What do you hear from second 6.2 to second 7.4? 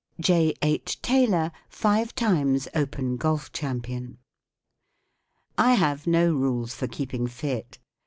rules for keeping